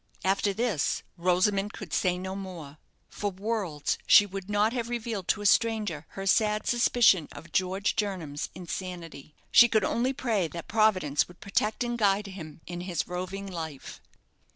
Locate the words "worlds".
3.29-3.99